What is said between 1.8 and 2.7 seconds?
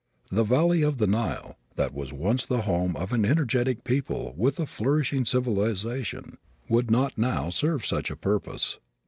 was once the